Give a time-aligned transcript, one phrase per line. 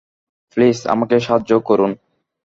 [0.57, 1.91] Please আমাকে সাহায্য করুন।